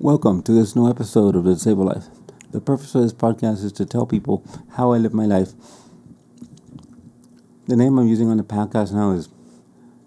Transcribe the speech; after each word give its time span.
Welcome 0.00 0.44
to 0.44 0.52
this 0.52 0.76
new 0.76 0.88
episode 0.88 1.34
of 1.34 1.42
The 1.42 1.54
Disabled 1.54 1.88
Life. 1.88 2.04
The 2.52 2.60
purpose 2.60 2.94
of 2.94 3.02
this 3.02 3.12
podcast 3.12 3.64
is 3.64 3.72
to 3.72 3.84
tell 3.84 4.06
people 4.06 4.44
how 4.76 4.92
I 4.92 4.98
live 4.98 5.12
my 5.12 5.26
life. 5.26 5.54
The 7.66 7.74
name 7.74 7.98
I'm 7.98 8.06
using 8.06 8.30
on 8.30 8.36
the 8.36 8.44
podcast 8.44 8.92
now 8.92 9.10
is 9.10 9.28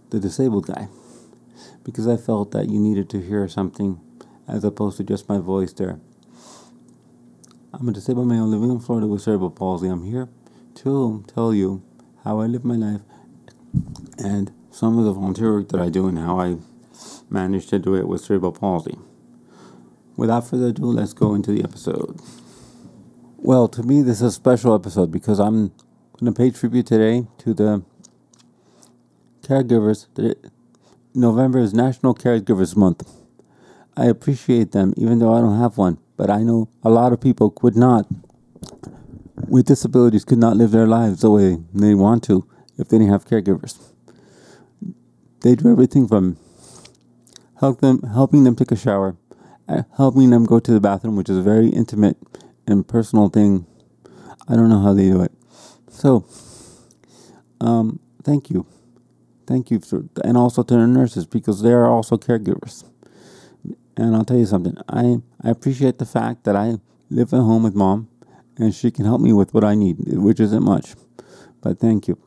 The 0.09 0.21
Disabled 0.21 0.67
Guy 0.67 0.87
because 1.83 2.07
I 2.07 2.15
felt 2.15 2.51
that 2.51 2.69
you 2.69 2.79
needed 2.79 3.09
to 3.09 3.19
hear 3.19 3.49
something 3.49 3.99
as 4.47 4.63
opposed 4.63 4.95
to 4.95 5.03
just 5.03 5.27
my 5.27 5.39
voice 5.39 5.73
there. 5.73 5.99
I'm 7.73 7.89
a 7.89 7.91
disabled 7.91 8.29
male 8.29 8.47
living 8.47 8.71
in 8.71 8.79
Florida 8.79 9.07
with 9.07 9.23
cerebral 9.23 9.49
palsy. 9.49 9.89
I'm 9.89 10.05
here 10.05 10.29
to 10.75 11.25
tell 11.27 11.53
you 11.53 11.83
how 12.23 12.39
I 12.39 12.45
live 12.45 12.63
my 12.63 12.75
life 12.75 13.01
and 14.17 14.53
some 14.71 14.97
of 14.97 15.03
the 15.03 15.11
volunteer 15.11 15.51
work 15.51 15.67
that 15.67 15.81
I 15.81 15.89
do 15.89 16.07
and 16.07 16.17
how 16.17 16.39
I 16.39 16.59
manage 17.29 17.67
to 17.67 17.77
do 17.77 17.93
it 17.95 18.07
with 18.07 18.21
cerebral 18.21 18.53
palsy. 18.53 18.97
Without 20.21 20.47
further 20.47 20.67
ado, 20.67 20.85
let's 20.85 21.13
go 21.13 21.33
into 21.33 21.51
the 21.51 21.63
episode. 21.63 22.21
Well, 23.37 23.67
to 23.69 23.81
me, 23.81 24.03
this 24.03 24.17
is 24.17 24.21
a 24.21 24.31
special 24.31 24.75
episode 24.75 25.11
because 25.11 25.39
I'm 25.39 25.69
going 26.19 26.31
to 26.31 26.31
pay 26.31 26.51
tribute 26.51 26.85
today 26.85 27.25
to 27.39 27.55
the 27.55 27.81
caregivers. 29.41 30.05
November 31.15 31.57
is 31.57 31.73
National 31.73 32.13
Caregivers 32.13 32.75
Month. 32.75 33.11
I 33.97 34.05
appreciate 34.05 34.73
them, 34.73 34.93
even 34.95 35.17
though 35.17 35.33
I 35.33 35.41
don't 35.41 35.57
have 35.57 35.79
one. 35.79 35.97
But 36.17 36.29
I 36.29 36.43
know 36.43 36.69
a 36.83 36.91
lot 36.91 37.13
of 37.13 37.19
people 37.19 37.49
could 37.49 37.75
not, 37.75 38.05
with 39.47 39.65
disabilities, 39.65 40.23
could 40.23 40.37
not 40.37 40.55
live 40.55 40.69
their 40.69 40.85
lives 40.85 41.21
the 41.21 41.31
way 41.31 41.57
they 41.73 41.95
want 41.95 42.23
to 42.25 42.47
if 42.77 42.89
they 42.89 42.99
didn't 42.99 43.11
have 43.11 43.25
caregivers. 43.25 43.79
They 45.39 45.55
do 45.55 45.71
everything 45.71 46.07
from 46.07 46.37
help 47.59 47.81
them, 47.81 48.03
helping 48.03 48.43
them 48.43 48.55
take 48.55 48.71
a 48.71 48.75
shower, 48.75 49.15
helping 49.97 50.29
them 50.29 50.45
go 50.45 50.59
to 50.59 50.71
the 50.71 50.79
bathroom, 50.79 51.15
which 51.15 51.29
is 51.29 51.37
a 51.37 51.41
very 51.41 51.69
intimate 51.69 52.17
and 52.67 52.87
personal 52.87 53.29
thing. 53.29 53.65
I 54.47 54.55
don't 54.55 54.69
know 54.69 54.81
how 54.81 54.93
they 54.93 55.09
do 55.09 55.21
it. 55.21 55.31
So, 55.89 56.25
um, 57.59 57.99
thank 58.23 58.49
you. 58.49 58.65
Thank 59.47 59.71
you. 59.71 59.79
For, 59.79 60.03
and 60.23 60.37
also 60.37 60.63
to 60.63 60.73
the 60.73 60.87
nurses 60.87 61.25
because 61.25 61.61
they 61.61 61.71
are 61.71 61.85
also 61.85 62.17
caregivers. 62.17 62.83
And 63.97 64.15
I'll 64.15 64.25
tell 64.25 64.37
you 64.37 64.45
something. 64.45 64.77
I, 64.89 65.17
I 65.43 65.49
appreciate 65.49 65.99
the 65.99 66.05
fact 66.05 66.43
that 66.45 66.55
I 66.55 66.77
live 67.09 67.33
at 67.33 67.41
home 67.41 67.63
with 67.63 67.75
mom 67.75 68.07
and 68.57 68.73
she 68.73 68.91
can 68.91 69.05
help 69.05 69.21
me 69.21 69.33
with 69.33 69.53
what 69.53 69.63
I 69.63 69.75
need, 69.75 69.97
which 70.07 70.39
isn't 70.39 70.63
much. 70.63 70.95
But 71.61 71.79
thank 71.79 72.07
you. 72.07 72.17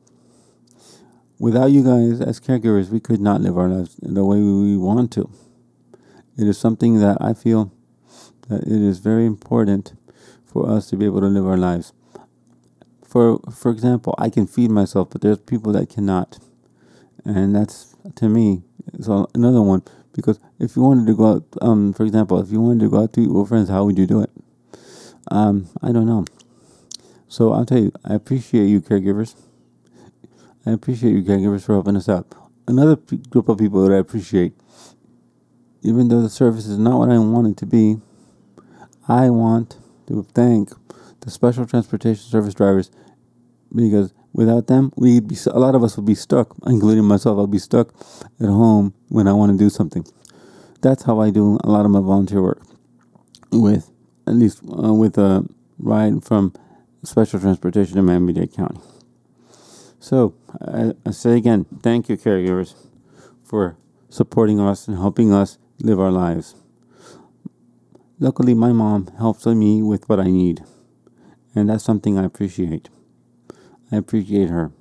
Without 1.38 1.70
you 1.72 1.82
guys 1.82 2.20
as 2.20 2.38
caregivers, 2.40 2.90
we 2.90 3.00
could 3.00 3.20
not 3.20 3.40
live 3.40 3.58
our 3.58 3.68
lives 3.68 3.96
the 4.00 4.24
way 4.24 4.38
we 4.38 4.76
want 4.76 5.12
to. 5.12 5.28
It 6.36 6.48
is 6.48 6.58
something 6.58 7.00
that 7.00 7.18
I 7.20 7.32
feel 7.32 7.72
that 8.48 8.62
it 8.62 8.82
is 8.82 8.98
very 8.98 9.26
important 9.26 9.94
for 10.44 10.68
us 10.68 10.88
to 10.90 10.96
be 10.96 11.04
able 11.04 11.20
to 11.20 11.26
live 11.26 11.46
our 11.46 11.56
lives. 11.56 11.92
For 13.06 13.38
for 13.52 13.70
example, 13.70 14.14
I 14.18 14.28
can 14.30 14.46
feed 14.46 14.70
myself, 14.70 15.10
but 15.10 15.20
there's 15.20 15.38
people 15.38 15.72
that 15.72 15.88
cannot, 15.88 16.38
and 17.24 17.54
that's 17.54 17.94
to 18.16 18.28
me 18.28 18.62
is 18.94 19.08
another 19.08 19.62
one. 19.62 19.82
Because 20.12 20.38
if 20.60 20.76
you 20.76 20.82
wanted 20.82 21.06
to 21.08 21.16
go 21.16 21.32
out, 21.32 21.44
um, 21.60 21.92
for 21.92 22.04
example, 22.04 22.40
if 22.40 22.50
you 22.50 22.60
wanted 22.60 22.80
to 22.80 22.90
go 22.90 23.02
out 23.02 23.12
to 23.14 23.20
eat 23.20 23.30
with 23.32 23.48
friends, 23.48 23.68
how 23.68 23.84
would 23.84 23.98
you 23.98 24.06
do 24.06 24.20
it? 24.20 24.30
Um, 25.30 25.68
I 25.82 25.92
don't 25.92 26.06
know. 26.06 26.24
So 27.28 27.52
I'll 27.52 27.66
tell 27.66 27.78
you, 27.78 27.92
I 28.04 28.14
appreciate 28.14 28.66
you 28.66 28.80
caregivers. 28.80 29.34
I 30.66 30.70
appreciate 30.70 31.12
you 31.12 31.22
caregivers 31.22 31.64
for 31.64 31.74
helping 31.74 31.96
us 31.96 32.08
out. 32.08 32.32
Another 32.68 32.96
p- 32.96 33.16
group 33.16 33.48
of 33.48 33.58
people 33.58 33.86
that 33.86 33.94
I 33.94 33.98
appreciate 33.98 34.54
even 35.84 36.08
though 36.08 36.22
the 36.22 36.30
service 36.30 36.66
is 36.66 36.78
not 36.78 36.98
what 36.98 37.10
I 37.10 37.18
want 37.18 37.46
it 37.46 37.56
to 37.58 37.66
be, 37.66 37.98
I 39.06 39.28
want 39.28 39.76
to 40.06 40.26
thank 40.34 40.70
the 41.20 41.30
special 41.30 41.66
transportation 41.66 42.24
service 42.24 42.54
drivers 42.54 42.90
because 43.74 44.12
without 44.32 44.66
them, 44.66 44.92
we'd 44.96 45.28
be 45.28 45.36
a 45.46 45.58
lot 45.58 45.74
of 45.74 45.84
us 45.84 45.96
would 45.96 46.06
be 46.06 46.14
stuck, 46.14 46.56
including 46.66 47.04
myself. 47.04 47.38
I'll 47.38 47.46
be 47.46 47.58
stuck 47.58 47.94
at 48.40 48.46
home 48.46 48.94
when 49.08 49.28
I 49.28 49.32
want 49.34 49.52
to 49.52 49.58
do 49.58 49.68
something. 49.68 50.06
That's 50.80 51.02
how 51.02 51.20
I 51.20 51.30
do 51.30 51.58
a 51.62 51.70
lot 51.70 51.84
of 51.84 51.90
my 51.90 52.00
volunteer 52.00 52.42
work 52.42 52.62
with 53.52 53.90
at 54.26 54.34
least 54.34 54.62
uh, 54.62 54.92
with 54.92 55.18
a 55.18 55.46
ride 55.78 56.24
from 56.24 56.54
special 57.02 57.38
transportation 57.38 57.98
in 57.98 58.06
Miami-Dade 58.06 58.54
County. 58.54 58.80
So 60.00 60.34
I, 60.60 60.94
I 61.04 61.10
say 61.10 61.36
again, 61.36 61.66
thank 61.82 62.08
you, 62.08 62.16
caregivers, 62.16 62.74
for 63.42 63.76
supporting 64.08 64.60
us 64.60 64.88
and 64.88 64.96
helping 64.96 65.32
us 65.32 65.58
live 65.80 66.00
our 66.00 66.10
lives. 66.10 66.54
Luckily, 68.18 68.54
my 68.54 68.72
mom 68.72 69.08
helps 69.18 69.46
me 69.46 69.82
with 69.82 70.08
what 70.08 70.20
I 70.20 70.30
need, 70.30 70.62
and 71.54 71.68
that's 71.68 71.84
something 71.84 72.18
I 72.18 72.24
appreciate. 72.24 72.88
I 73.90 73.96
appreciate 73.96 74.50
her 74.50 74.72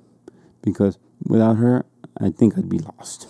because 0.62 0.98
without 1.24 1.56
her, 1.56 1.84
I 2.18 2.30
think 2.30 2.56
I'd 2.56 2.68
be 2.68 2.78
lost. 2.78 3.28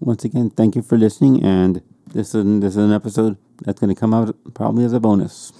Once 0.00 0.24
again, 0.24 0.50
thank 0.50 0.76
you 0.76 0.82
for 0.82 0.98
listening, 0.98 1.42
and 1.42 1.82
this 2.12 2.34
is 2.34 2.60
this 2.60 2.76
is 2.76 2.84
an 2.84 2.92
episode 2.92 3.38
that's 3.62 3.80
going 3.80 3.94
to 3.94 3.98
come 3.98 4.12
out 4.12 4.36
probably 4.54 4.84
as 4.84 4.92
a 4.92 5.00
bonus. 5.00 5.52